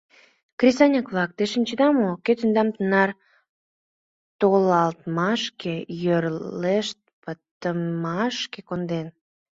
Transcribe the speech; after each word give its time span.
«Кресаньык-влак, 0.59 1.31
те 1.37 1.43
шинчеда 1.51 1.87
мо, 1.99 2.09
кӧ 2.25 2.31
тендам 2.39 2.67
тынар 2.75 3.09
толалтмашке, 4.39 5.75
йорлешт 6.05 6.99
пытымашке 7.21 8.59
конден? 8.69 9.07